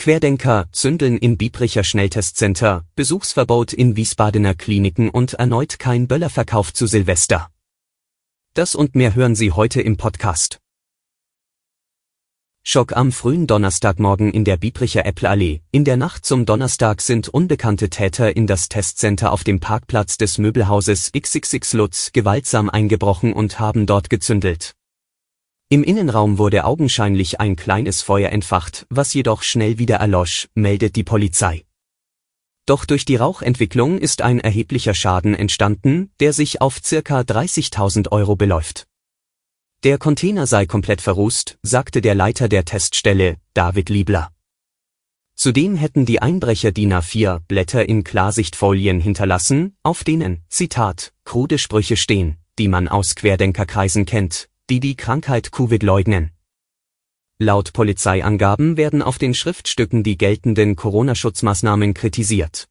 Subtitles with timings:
[0.00, 7.50] Querdenker zündeln im Biebricher Schnelltestcenter, Besuchsverbot in Wiesbadener Kliniken und erneut kein Böllerverkauf zu Silvester.
[8.54, 10.58] Das und mehr hören Sie heute im Podcast.
[12.62, 15.60] Schock am frühen Donnerstagmorgen in der Biebricher Äppleallee.
[15.70, 20.38] In der Nacht zum Donnerstag sind unbekannte Täter in das Testcenter auf dem Parkplatz des
[20.38, 24.74] Möbelhauses XXX Lutz gewaltsam eingebrochen und haben dort gezündelt.
[25.72, 31.04] Im Innenraum wurde augenscheinlich ein kleines Feuer entfacht, was jedoch schnell wieder erlosch, meldet die
[31.04, 31.64] Polizei.
[32.66, 38.34] Doch durch die Rauchentwicklung ist ein erheblicher Schaden entstanden, der sich auf circa 30.000 Euro
[38.34, 38.88] beläuft.
[39.84, 44.32] Der Container sei komplett verrußt, sagte der Leiter der Teststelle, David Liebler.
[45.36, 51.96] Zudem hätten die Einbrecher DIN A4 Blätter in Klarsichtfolien hinterlassen, auf denen, Zitat, krude Sprüche
[51.96, 56.30] stehen, die man aus Querdenkerkreisen kennt, die die Krankheit Covid leugnen.
[57.40, 62.68] Laut Polizeiangaben werden auf den Schriftstücken die geltenden Corona-Schutzmaßnahmen kritisiert.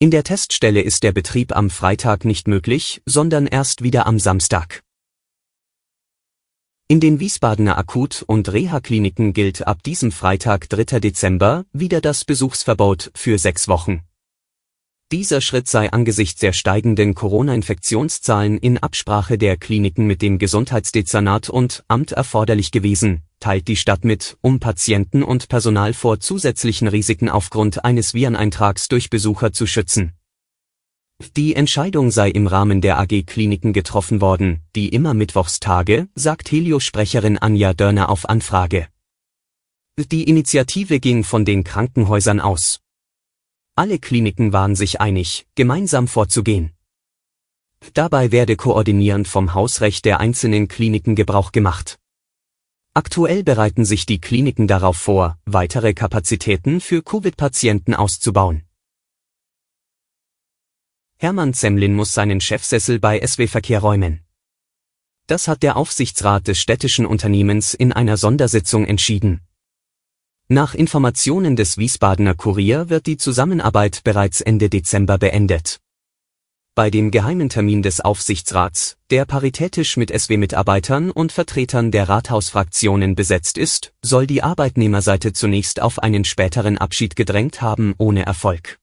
[0.00, 4.82] In der Teststelle ist der Betrieb am Freitag nicht möglich, sondern erst wieder am Samstag.
[6.88, 10.98] In den Wiesbadener Akut- und Reha-Kliniken gilt ab diesem Freitag 3.
[11.00, 14.05] Dezember wieder das Besuchsverbot für sechs Wochen.
[15.12, 21.84] Dieser Schritt sei angesichts der steigenden Corona-Infektionszahlen in Absprache der Kliniken mit dem Gesundheitsdezernat und
[21.86, 27.84] Amt erforderlich gewesen, teilt die Stadt mit, um Patienten und Personal vor zusätzlichen Risiken aufgrund
[27.84, 30.12] eines Vireneintrags durch Besucher zu schützen.
[31.36, 37.38] Die Entscheidung sei im Rahmen der AG Kliniken getroffen worden, die immer Mittwochstage, sagt Helio-Sprecherin
[37.38, 38.88] Anja Dörner auf Anfrage.
[39.96, 42.80] Die Initiative ging von den Krankenhäusern aus.
[43.78, 46.72] Alle Kliniken waren sich einig, gemeinsam vorzugehen.
[47.92, 51.98] Dabei werde koordinierend vom Hausrecht der einzelnen Kliniken Gebrauch gemacht.
[52.94, 58.62] Aktuell bereiten sich die Kliniken darauf vor, weitere Kapazitäten für Covid-Patienten auszubauen.
[61.18, 64.22] Hermann Zemlin muss seinen Chefsessel bei SW Verkehr räumen.
[65.26, 69.42] Das hat der Aufsichtsrat des städtischen Unternehmens in einer Sondersitzung entschieden.
[70.48, 75.80] Nach Informationen des Wiesbadener Kurier wird die Zusammenarbeit bereits Ende Dezember beendet.
[76.76, 83.58] Bei dem geheimen Termin des Aufsichtsrats, der paritätisch mit SW-Mitarbeitern und Vertretern der Rathausfraktionen besetzt
[83.58, 88.78] ist, soll die Arbeitnehmerseite zunächst auf einen späteren Abschied gedrängt haben ohne Erfolg.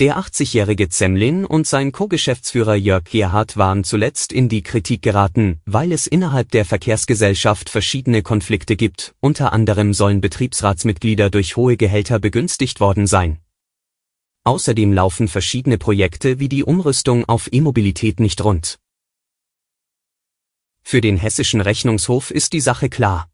[0.00, 5.92] Der 80-jährige Zemlin und sein Co-Geschäftsführer Jörg Gerhardt waren zuletzt in die Kritik geraten, weil
[5.92, 12.80] es innerhalb der Verkehrsgesellschaft verschiedene Konflikte gibt, unter anderem sollen Betriebsratsmitglieder durch hohe Gehälter begünstigt
[12.80, 13.40] worden sein.
[14.42, 18.78] Außerdem laufen verschiedene Projekte wie die Umrüstung auf E-Mobilität nicht rund.
[20.82, 23.29] Für den hessischen Rechnungshof ist die Sache klar.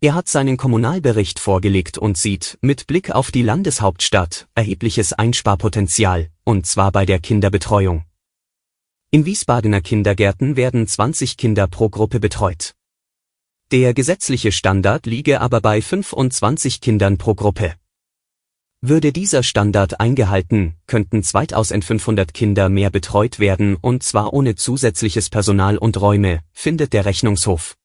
[0.00, 6.66] Er hat seinen Kommunalbericht vorgelegt und sieht, mit Blick auf die Landeshauptstadt, erhebliches Einsparpotenzial, und
[6.66, 8.04] zwar bei der Kinderbetreuung.
[9.10, 12.74] In Wiesbadener Kindergärten werden 20 Kinder pro Gruppe betreut.
[13.72, 17.74] Der gesetzliche Standard liege aber bei 25 Kindern pro Gruppe.
[18.82, 25.78] Würde dieser Standard eingehalten, könnten 2500 Kinder mehr betreut werden und zwar ohne zusätzliches Personal
[25.78, 27.76] und Räume, findet der Rechnungshof.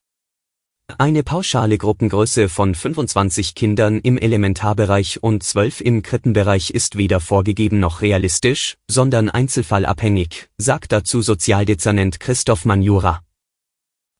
[0.97, 7.79] Eine pauschale Gruppengröße von 25 Kindern im Elementarbereich und 12 im Krippenbereich ist weder vorgegeben
[7.79, 13.21] noch realistisch, sondern einzelfallabhängig, sagt dazu Sozialdezernent Christoph Manjura.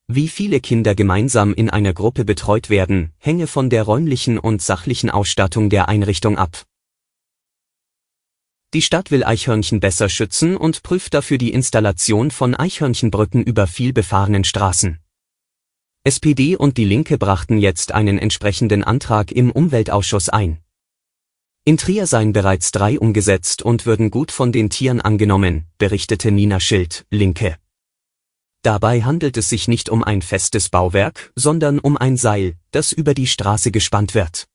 [0.08, 5.10] Wie viele Kinder gemeinsam in einer Gruppe betreut werden, hänge von der räumlichen und sachlichen
[5.10, 6.64] Ausstattung der Einrichtung ab.
[8.74, 13.94] Die Stadt will Eichhörnchen besser schützen und prüft dafür die Installation von Eichhörnchenbrücken über viel
[13.94, 15.00] befahrenen Straßen.
[16.04, 20.58] SPD und die Linke brachten jetzt einen entsprechenden Antrag im Umweltausschuss ein.
[21.64, 26.60] In Trier seien bereits drei umgesetzt und würden gut von den Tieren angenommen, berichtete Nina
[26.60, 27.56] Schild, Linke.
[28.64, 33.14] Dabei handelt es sich nicht um ein festes Bauwerk, sondern um ein Seil, das über
[33.14, 34.48] die Straße gespannt wird.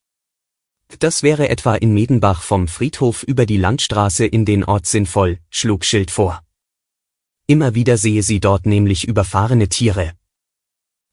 [0.98, 5.84] Das wäre etwa in Medenbach vom Friedhof über die Landstraße in den Ort sinnvoll, schlug
[5.84, 6.42] Schild vor.
[7.46, 10.14] Immer wieder sehe sie dort nämlich überfahrene Tiere.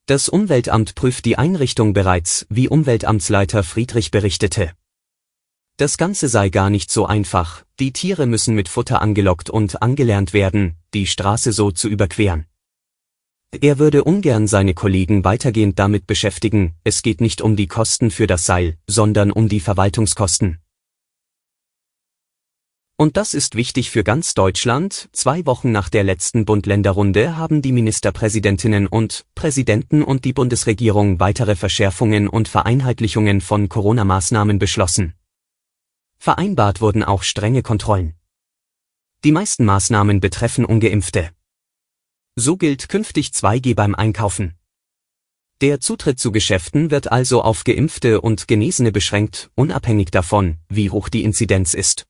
[0.05, 4.71] Das Umweltamt prüft die Einrichtung bereits, wie Umweltamtsleiter Friedrich berichtete.
[5.77, 10.33] Das Ganze sei gar nicht so einfach, die Tiere müssen mit Futter angelockt und angelernt
[10.33, 12.45] werden, die Straße so zu überqueren.
[13.61, 18.27] Er würde ungern seine Kollegen weitergehend damit beschäftigen, es geht nicht um die Kosten für
[18.27, 20.59] das Seil, sondern um die Verwaltungskosten.
[23.03, 25.09] Und das ist wichtig für ganz Deutschland.
[25.11, 31.57] Zwei Wochen nach der letzten Bund-Länder-Runde haben die Ministerpräsidentinnen und Präsidenten und die Bundesregierung weitere
[31.57, 35.15] Verschärfungen und Vereinheitlichungen von Corona-Maßnahmen beschlossen.
[36.17, 38.13] Vereinbart wurden auch strenge Kontrollen.
[39.25, 41.31] Die meisten Maßnahmen betreffen ungeimpfte.
[42.37, 44.53] So gilt künftig 2G beim Einkaufen.
[45.59, 51.09] Der Zutritt zu Geschäften wird also auf geimpfte und Genesene beschränkt, unabhängig davon, wie hoch
[51.09, 52.05] die Inzidenz ist.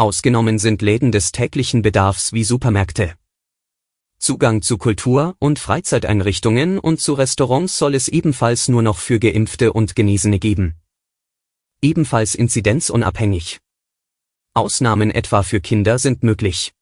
[0.00, 3.16] Ausgenommen sind Läden des täglichen Bedarfs wie Supermärkte.
[4.18, 9.74] Zugang zu Kultur- und Freizeiteinrichtungen und zu Restaurants soll es ebenfalls nur noch für Geimpfte
[9.74, 10.76] und Genesene geben.
[11.82, 13.58] Ebenfalls inzidenzunabhängig.
[14.54, 16.72] Ausnahmen etwa für Kinder sind möglich.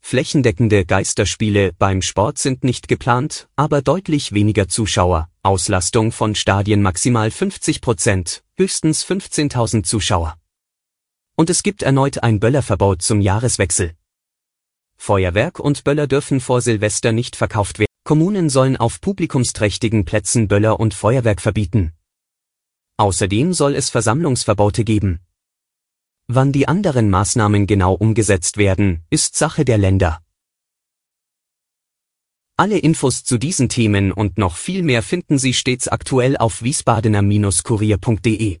[0.00, 5.30] Flächendeckende Geisterspiele beim Sport sind nicht geplant, aber deutlich weniger Zuschauer.
[5.44, 10.36] Auslastung von Stadien maximal 50 Prozent, höchstens 15.000 Zuschauer.
[11.36, 13.94] Und es gibt erneut ein Böllerverbot zum Jahreswechsel.
[14.96, 17.90] Feuerwerk und Böller dürfen vor Silvester nicht verkauft werden.
[18.04, 21.92] Kommunen sollen auf publikumsträchtigen Plätzen Böller und Feuerwerk verbieten.
[22.96, 25.20] Außerdem soll es Versammlungsverbote geben.
[26.26, 30.20] Wann die anderen Maßnahmen genau umgesetzt werden, ist Sache der Länder.
[32.56, 38.60] Alle Infos zu diesen Themen und noch viel mehr finden Sie stets aktuell auf wiesbadener-kurier.de.